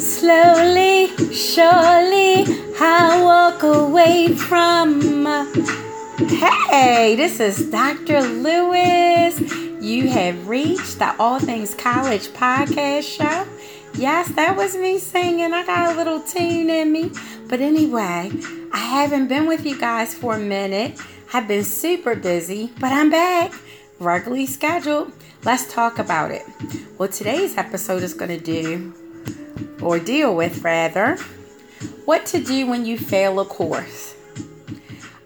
Slowly, 0.00 1.08
surely, 1.32 2.44
I 2.80 3.20
walk 3.22 3.62
away 3.62 4.34
from. 4.34 5.00
Hey, 6.68 7.14
this 7.16 7.40
is 7.40 7.70
Dr. 7.70 8.20
Lewis. 8.22 9.40
You 9.80 10.08
have 10.08 10.48
reached 10.48 10.98
the 10.98 11.14
All 11.18 11.38
Things 11.38 11.74
College 11.74 12.28
podcast 12.28 13.04
show. 13.04 13.46
Yes, 13.94 14.28
that 14.30 14.56
was 14.56 14.76
me 14.76 14.98
singing. 14.98 15.52
I 15.52 15.64
got 15.64 15.94
a 15.94 15.96
little 15.96 16.20
tune 16.20 16.68
in 16.68 16.92
me. 16.92 17.10
But 17.48 17.60
anyway, 17.60 18.30
I 18.72 18.78
haven't 18.78 19.28
been 19.28 19.46
with 19.46 19.64
you 19.64 19.78
guys 19.78 20.12
for 20.12 20.34
a 20.34 20.38
minute. 20.38 20.98
I've 21.32 21.48
been 21.48 21.64
super 21.64 22.14
busy, 22.14 22.72
but 22.80 22.92
I'm 22.92 23.10
back. 23.10 23.52
Regularly 23.98 24.44
scheduled. 24.44 25.12
Let's 25.44 25.72
talk 25.72 25.98
about 25.98 26.30
it. 26.30 26.42
Well, 26.98 27.08
today's 27.08 27.56
episode 27.56 28.02
is 28.02 28.12
going 28.12 28.38
to 28.38 28.44
do, 28.44 28.92
or 29.80 29.98
deal 29.98 30.36
with 30.36 30.62
rather, 30.62 31.16
what 32.04 32.26
to 32.26 32.42
do 32.42 32.66
when 32.66 32.84
you 32.84 32.98
fail 32.98 33.40
a 33.40 33.46
course. 33.46 34.14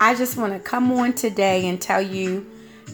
I 0.00 0.14
just 0.14 0.38
want 0.38 0.54
to 0.54 0.58
come 0.58 0.90
on 0.92 1.12
today 1.12 1.68
and 1.68 1.78
tell 1.80 2.00
you 2.00 2.46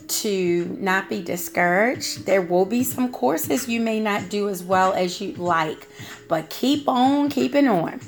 to 0.09 0.77
not 0.81 1.09
be 1.09 1.23
discouraged. 1.23 2.27
There 2.27 2.43
will 2.43 2.65
be 2.67 2.83
some 2.83 3.13
courses 3.13 3.69
you 3.69 3.81
may 3.81 4.01
not 4.01 4.29
do 4.29 4.49
as 4.49 4.65
well 4.65 4.93
as 4.93 5.21
you'd 5.21 5.39
like, 5.39 5.87
but 6.29 6.51
keep 6.51 6.89
on 6.89 7.31
keeping 7.31 7.69
on. 7.69 8.01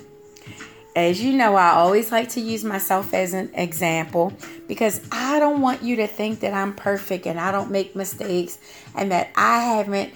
As 0.95 1.23
you 1.23 1.33
know, 1.33 1.55
I 1.55 1.71
always 1.71 2.13
like 2.13 2.29
to 2.31 2.41
use 2.41 2.65
myself 2.65 3.15
as 3.15 3.33
an 3.33 3.51
example 3.55 4.33
because 4.73 5.07
I 5.13 5.39
don't 5.39 5.61
want 5.61 5.83
you 5.83 5.97
to 5.97 6.07
think 6.07 6.41
that 6.41 6.55
I'm 6.55 6.73
perfect 6.73 7.27
and 7.27 7.39
I 7.39 7.53
don't 7.53 7.71
make 7.71 7.95
mistakes 7.95 8.59
and 8.97 9.13
that 9.13 9.31
I 9.37 9.59
haven't 9.65 10.15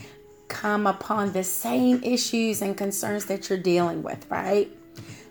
come 0.48 0.86
upon 0.86 1.32
the 1.32 1.44
same 1.44 2.02
issues 2.02 2.62
and 2.62 2.74
concerns 2.74 3.26
that 3.26 3.50
you're 3.50 3.58
dealing 3.58 4.02
with, 4.02 4.26
right? 4.30 4.70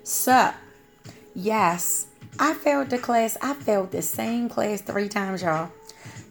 So, 0.04 0.54
yes, 1.34 2.06
I 2.38 2.54
failed 2.54 2.92
the 2.92 3.00
class. 3.00 3.36
I 3.42 3.56
failed 3.56 3.90
the 3.90 4.04
same 4.04 4.48
class 4.48 4.82
three 4.82 5.10
times, 5.10 5.42
y'all. 5.42 5.72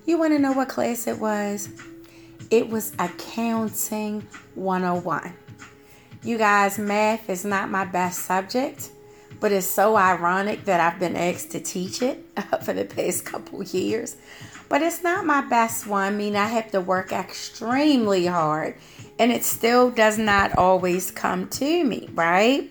You 0.06 0.16
want 0.16 0.32
to 0.34 0.38
know 0.38 0.52
what 0.52 0.68
class 0.68 1.08
it 1.08 1.18
was? 1.18 1.68
It 2.52 2.68
was 2.68 2.92
Accounting 3.00 4.24
101. 4.54 5.34
You 6.22 6.38
guys, 6.38 6.78
math 6.78 7.28
is 7.28 7.44
not 7.44 7.70
my 7.70 7.86
best 7.86 8.20
subject, 8.20 8.90
but 9.40 9.52
it's 9.52 9.66
so 9.66 9.96
ironic 9.96 10.64
that 10.64 10.80
I've 10.80 10.98
been 10.98 11.16
asked 11.16 11.50
to 11.52 11.60
teach 11.60 12.02
it 12.02 12.24
for 12.62 12.72
the 12.72 12.84
past 12.84 13.24
couple 13.24 13.62
years. 13.62 14.16
But 14.68 14.82
it's 14.82 15.02
not 15.02 15.26
my 15.26 15.42
best 15.42 15.86
one. 15.86 16.14
I 16.14 16.16
mean, 16.16 16.36
I 16.36 16.46
have 16.46 16.70
to 16.72 16.80
work 16.80 17.12
extremely 17.12 18.26
hard, 18.26 18.76
and 19.18 19.30
it 19.30 19.44
still 19.44 19.90
does 19.90 20.18
not 20.18 20.56
always 20.56 21.10
come 21.10 21.48
to 21.50 21.84
me, 21.84 22.08
right? 22.14 22.70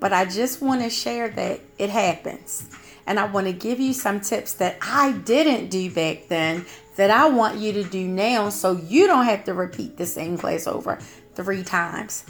But 0.00 0.12
I 0.12 0.24
just 0.24 0.62
want 0.62 0.82
to 0.82 0.90
share 0.90 1.28
that 1.30 1.60
it 1.78 1.90
happens. 1.90 2.68
And 3.06 3.18
I 3.18 3.26
want 3.26 3.46
to 3.46 3.52
give 3.52 3.80
you 3.80 3.92
some 3.92 4.20
tips 4.20 4.54
that 4.54 4.78
I 4.80 5.12
didn't 5.12 5.68
do 5.68 5.90
back 5.90 6.28
then 6.28 6.64
that 6.96 7.10
I 7.10 7.28
want 7.28 7.58
you 7.58 7.72
to 7.72 7.84
do 7.84 8.06
now 8.06 8.48
so 8.48 8.72
you 8.72 9.06
don't 9.06 9.24
have 9.24 9.44
to 9.44 9.54
repeat 9.54 9.96
the 9.96 10.06
same 10.06 10.38
class 10.38 10.66
over 10.66 10.96
three 11.34 11.64
times. 11.64 12.24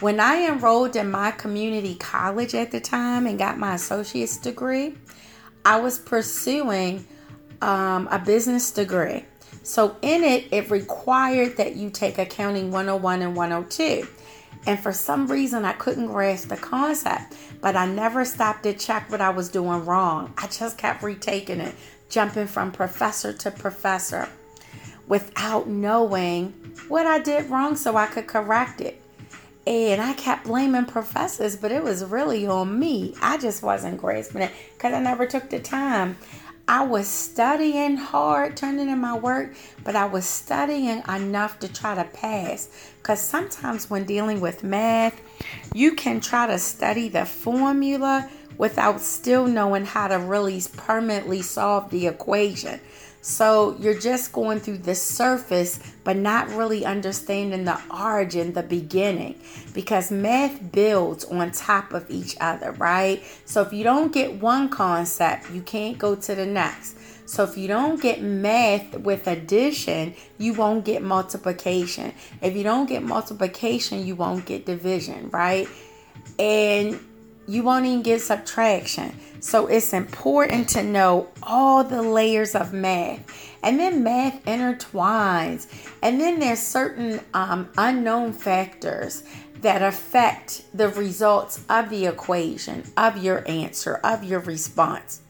When 0.00 0.20
I 0.20 0.44
enrolled 0.44 0.94
in 0.94 1.10
my 1.10 1.32
community 1.32 1.96
college 1.96 2.54
at 2.54 2.70
the 2.70 2.78
time 2.78 3.26
and 3.26 3.36
got 3.36 3.58
my 3.58 3.74
associate's 3.74 4.36
degree, 4.36 4.94
I 5.64 5.80
was 5.80 5.98
pursuing 5.98 7.04
um, 7.60 8.06
a 8.08 8.20
business 8.20 8.70
degree. 8.70 9.24
So, 9.64 9.96
in 10.00 10.22
it, 10.22 10.52
it 10.52 10.70
required 10.70 11.56
that 11.56 11.74
you 11.74 11.90
take 11.90 12.18
accounting 12.18 12.70
101 12.70 13.22
and 13.22 13.34
102. 13.34 14.06
And 14.66 14.78
for 14.78 14.92
some 14.92 15.26
reason, 15.26 15.64
I 15.64 15.72
couldn't 15.72 16.06
grasp 16.06 16.48
the 16.48 16.56
concept, 16.56 17.34
but 17.60 17.74
I 17.74 17.86
never 17.86 18.24
stopped 18.24 18.62
to 18.62 18.74
check 18.74 19.10
what 19.10 19.20
I 19.20 19.30
was 19.30 19.48
doing 19.48 19.84
wrong. 19.84 20.32
I 20.38 20.46
just 20.46 20.78
kept 20.78 21.02
retaking 21.02 21.58
it, 21.58 21.74
jumping 22.08 22.46
from 22.46 22.70
professor 22.70 23.32
to 23.32 23.50
professor 23.50 24.28
without 25.08 25.66
knowing 25.66 26.52
what 26.86 27.06
I 27.06 27.18
did 27.18 27.50
wrong 27.50 27.74
so 27.74 27.96
I 27.96 28.06
could 28.06 28.28
correct 28.28 28.80
it. 28.80 29.02
And 29.68 30.00
I 30.00 30.14
kept 30.14 30.44
blaming 30.44 30.86
professors, 30.86 31.54
but 31.54 31.70
it 31.70 31.82
was 31.82 32.02
really 32.02 32.46
on 32.46 32.78
me. 32.78 33.14
I 33.20 33.36
just 33.36 33.62
wasn't 33.62 33.98
grasping 33.98 34.40
it 34.40 34.50
because 34.72 34.94
I 34.94 35.00
never 35.00 35.26
took 35.26 35.50
the 35.50 35.60
time. 35.60 36.16
I 36.66 36.86
was 36.86 37.06
studying 37.06 37.98
hard, 37.98 38.56
turning 38.56 38.88
in 38.88 38.98
my 38.98 39.18
work, 39.18 39.52
but 39.84 39.94
I 39.94 40.06
was 40.06 40.24
studying 40.24 41.02
enough 41.06 41.58
to 41.58 41.70
try 41.70 41.94
to 41.96 42.04
pass. 42.04 42.70
Because 42.96 43.20
sometimes 43.20 43.90
when 43.90 44.06
dealing 44.06 44.40
with 44.40 44.64
math, 44.64 45.20
you 45.74 45.92
can 45.92 46.20
try 46.20 46.46
to 46.46 46.58
study 46.58 47.10
the 47.10 47.26
formula 47.26 48.30
without 48.56 49.02
still 49.02 49.46
knowing 49.46 49.84
how 49.84 50.08
to 50.08 50.18
really 50.18 50.62
permanently 50.78 51.42
solve 51.42 51.90
the 51.90 52.06
equation. 52.06 52.80
So 53.20 53.76
you're 53.78 53.98
just 53.98 54.32
going 54.32 54.60
through 54.60 54.78
the 54.78 54.94
surface, 54.94 55.80
but 56.04 56.16
not 56.16 56.48
really 56.50 56.84
understanding 56.84 57.64
the 57.64 57.78
origin, 57.90 58.52
the 58.52 58.62
beginning, 58.62 59.40
because 59.74 60.10
math 60.10 60.72
builds 60.72 61.24
on 61.24 61.50
top 61.50 61.92
of 61.92 62.08
each 62.10 62.36
other, 62.40 62.72
right? 62.72 63.22
So 63.44 63.62
if 63.62 63.72
you 63.72 63.84
don't 63.84 64.12
get 64.12 64.40
one 64.40 64.68
concept, 64.68 65.50
you 65.50 65.62
can't 65.62 65.98
go 65.98 66.14
to 66.14 66.34
the 66.34 66.46
next. 66.46 66.96
So 67.28 67.44
if 67.44 67.58
you 67.58 67.68
don't 67.68 68.00
get 68.00 68.22
math 68.22 68.96
with 69.00 69.26
addition, 69.26 70.14
you 70.38 70.54
won't 70.54 70.86
get 70.86 71.02
multiplication. 71.02 72.14
If 72.40 72.56
you 72.56 72.62
don't 72.62 72.88
get 72.88 73.02
multiplication, 73.02 74.06
you 74.06 74.14
won't 74.16 74.46
get 74.46 74.64
division, 74.64 75.28
right? 75.30 75.68
And 76.38 76.98
you 77.48 77.62
won't 77.62 77.86
even 77.86 78.02
get 78.02 78.20
subtraction. 78.20 79.18
So 79.40 79.66
it's 79.66 79.92
important 79.92 80.68
to 80.70 80.82
know 80.82 81.28
all 81.42 81.82
the 81.82 82.02
layers 82.02 82.54
of 82.54 82.72
math. 82.72 83.24
And 83.62 83.80
then 83.80 84.04
math 84.04 84.44
intertwines. 84.44 85.66
And 86.02 86.20
then 86.20 86.38
there's 86.38 86.60
certain 86.60 87.20
um, 87.34 87.70
unknown 87.78 88.34
factors 88.34 89.24
that 89.62 89.82
affect 89.82 90.62
the 90.74 90.88
results 90.90 91.64
of 91.68 91.90
the 91.90 92.06
equation, 92.06 92.84
of 92.96 93.16
your 93.16 93.48
answer, 93.48 93.96
of 94.04 94.22
your 94.22 94.40
response. 94.40 95.22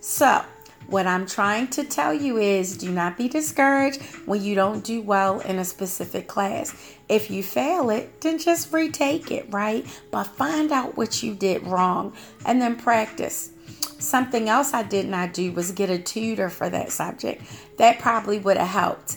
So, 0.00 0.44
what 0.92 1.06
I'm 1.06 1.26
trying 1.26 1.68
to 1.68 1.84
tell 1.84 2.12
you 2.12 2.36
is 2.36 2.76
do 2.76 2.90
not 2.90 3.16
be 3.16 3.26
discouraged 3.26 4.02
when 4.26 4.42
you 4.42 4.54
don't 4.54 4.84
do 4.84 5.00
well 5.00 5.40
in 5.40 5.58
a 5.58 5.64
specific 5.64 6.28
class. 6.28 6.94
If 7.08 7.30
you 7.30 7.42
fail 7.42 7.88
it, 7.88 8.20
then 8.20 8.38
just 8.38 8.74
retake 8.74 9.30
it, 9.30 9.46
right? 9.50 9.86
But 10.10 10.24
find 10.24 10.70
out 10.70 10.98
what 10.98 11.22
you 11.22 11.34
did 11.34 11.66
wrong 11.66 12.12
and 12.44 12.60
then 12.60 12.76
practice. 12.76 13.52
Something 13.98 14.50
else 14.50 14.74
I 14.74 14.82
did 14.82 15.08
not 15.08 15.32
do 15.32 15.50
was 15.52 15.72
get 15.72 15.88
a 15.88 15.98
tutor 15.98 16.50
for 16.50 16.68
that 16.68 16.92
subject. 16.92 17.42
That 17.78 17.98
probably 17.98 18.38
would 18.38 18.58
have 18.58 18.68
helped. 18.68 19.16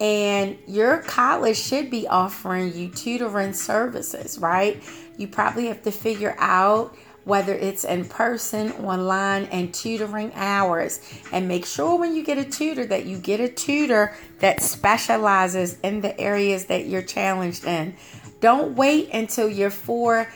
And 0.00 0.58
your 0.66 0.98
college 0.98 1.56
should 1.56 1.90
be 1.90 2.06
offering 2.06 2.74
you 2.74 2.90
tutoring 2.90 3.54
services, 3.54 4.38
right? 4.38 4.82
You 5.16 5.28
probably 5.28 5.68
have 5.68 5.82
to 5.84 5.90
figure 5.90 6.36
out 6.38 6.94
whether 7.24 7.54
it's 7.54 7.84
in 7.84 8.04
person, 8.04 8.72
online, 8.72 9.44
and 9.44 9.72
tutoring 9.72 10.32
hours. 10.34 11.00
And 11.32 11.48
make 11.48 11.66
sure 11.66 11.98
when 11.98 12.14
you 12.14 12.22
get 12.22 12.38
a 12.38 12.44
tutor 12.44 12.84
that 12.86 13.06
you 13.06 13.18
get 13.18 13.40
a 13.40 13.48
tutor 13.48 14.14
that 14.40 14.62
specializes 14.62 15.78
in 15.80 16.00
the 16.00 16.18
areas 16.20 16.66
that 16.66 16.86
you're 16.86 17.02
challenged 17.02 17.64
in. 17.64 17.94
Don't 18.40 18.76
wait 18.76 19.10
until 19.12 19.48
you're 19.48 19.70
four 19.70 20.28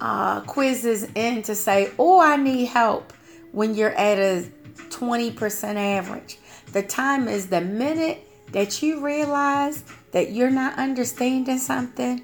uh, 0.00 0.42
quizzes 0.42 1.08
in 1.14 1.42
to 1.42 1.54
say, 1.54 1.90
Oh, 1.98 2.20
I 2.20 2.36
need 2.36 2.66
help 2.66 3.12
when 3.52 3.74
you're 3.74 3.94
at 3.94 4.18
a 4.18 4.46
20% 4.90 5.76
average. 5.76 6.38
The 6.72 6.82
time 6.82 7.28
is 7.28 7.46
the 7.46 7.60
minute 7.60 8.22
that 8.52 8.82
you 8.82 9.04
realize 9.04 9.84
that 10.12 10.32
you're 10.32 10.50
not 10.50 10.78
understanding 10.78 11.58
something. 11.58 12.22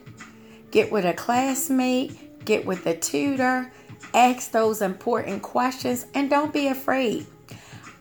Get 0.70 0.90
with 0.90 1.04
a 1.04 1.12
classmate, 1.12 2.44
get 2.44 2.64
with 2.64 2.86
a 2.86 2.96
tutor, 2.96 3.70
ask 4.14 4.50
those 4.50 4.82
important 4.82 5.42
questions, 5.42 6.06
and 6.14 6.28
don't 6.30 6.52
be 6.52 6.68
afraid. 6.68 7.26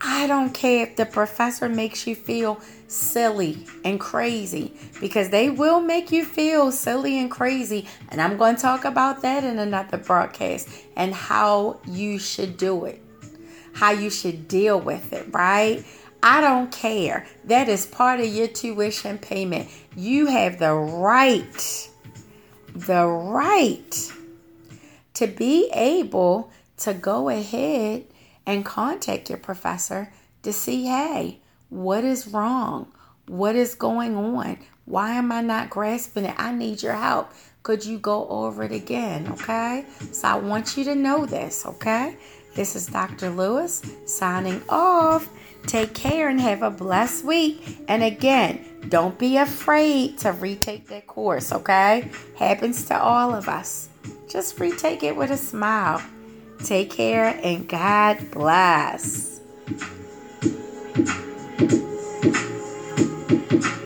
I 0.04 0.26
don't 0.26 0.54
care 0.54 0.88
if 0.88 0.96
the 0.96 1.06
professor 1.06 1.70
makes 1.70 2.08
you 2.08 2.16
feel 2.16 2.60
silly 2.88 3.66
and 3.86 4.00
crazy 4.00 4.74
because 5.00 5.30
they 5.30 5.50
will 5.50 5.80
make 5.80 6.12
you 6.12 6.26
feel 6.26 6.72
silly 6.72 7.20
and 7.20 7.30
crazy. 7.30 7.88
And 8.10 8.20
I'm 8.20 8.36
going 8.38 8.56
to 8.56 8.62
talk 8.62 8.84
about 8.84 9.22
that 9.22 9.44
in 9.44 9.60
another 9.60 9.98
broadcast 9.98 10.68
and 10.96 11.14
how 11.14 11.80
you 11.86 12.18
should 12.18 12.58
do 12.58 12.86
it, 12.86 13.02
how 13.74 13.92
you 13.92 14.10
should 14.10 14.48
deal 14.48 14.80
with 14.80 15.14
it, 15.14 15.28
right? 15.32 15.86
I 16.24 16.42
don't 16.42 16.72
care. 16.72 17.26
That 17.46 17.70
is 17.70 17.86
part 17.86 18.20
of 18.20 18.28
your 18.28 18.48
tuition 18.48 19.20
payment. 19.20 19.70
You 19.96 20.26
have 20.28 20.60
the 20.60 20.74
right, 20.74 21.90
the 22.74 23.06
right 23.06 24.11
to 25.22 25.28
be 25.28 25.70
able 25.76 26.50
to 26.78 26.96
go 26.96 27.30
ahead 27.30 28.04
and 28.48 28.66
contact 28.66 29.30
your 29.30 29.38
professor 29.38 30.12
to 30.42 30.52
see 30.52 30.86
hey, 30.86 31.38
what 31.70 32.04
is 32.04 32.28
wrong? 32.28 32.92
What 33.28 33.56
is 33.56 33.76
going 33.76 34.16
on? 34.16 34.58
Why 34.86 35.12
am 35.12 35.32
I 35.32 35.42
not 35.42 35.70
grasping 35.70 36.26
it? 36.26 36.34
I 36.40 36.52
need 36.52 36.82
your 36.82 36.96
help. 36.96 37.34
Could 37.62 37.86
you 37.86 38.00
go 38.00 38.28
over 38.30 38.64
it 38.64 38.72
again? 38.72 39.28
Okay. 39.34 39.86
So 40.12 40.28
I 40.28 40.36
want 40.38 40.76
you 40.76 40.84
to 40.86 40.96
know 40.96 41.28
this. 41.28 41.68
Okay. 41.68 42.18
This 42.56 42.76
is 42.76 42.88
Dr. 42.88 43.30
Lewis 43.30 43.84
signing 44.06 44.64
off. 44.70 45.30
Take 45.68 45.94
care 45.94 46.30
and 46.30 46.42
have 46.42 46.64
a 46.64 46.72
blessed 46.72 47.26
week. 47.26 47.78
And 47.88 48.02
again, 48.02 48.66
don't 48.90 49.20
be 49.20 49.38
afraid 49.38 50.18
to 50.18 50.32
retake 50.32 50.88
that 50.88 51.06
course, 51.06 51.52
okay? 51.52 52.10
Happens 52.40 52.86
to 52.86 53.00
all 53.00 53.36
of 53.36 53.48
us. 53.48 53.90
Just 54.32 54.60
retake 54.60 55.04
it 55.04 55.16
with 55.16 55.30
a 55.30 55.38
smile. 55.38 56.02
Take 56.64 56.92
care 56.92 57.38
and 57.44 57.68
God 57.68 58.32
bless. 58.32 59.42